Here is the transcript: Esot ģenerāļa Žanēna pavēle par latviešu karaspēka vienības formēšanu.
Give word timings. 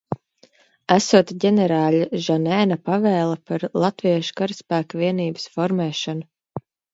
Esot 0.93 1.33
ģenerāļa 1.43 2.07
Žanēna 2.27 2.77
pavēle 2.87 3.37
par 3.51 3.67
latviešu 3.85 4.35
karaspēka 4.41 5.03
vienības 5.03 5.47
formēšanu. 5.59 6.27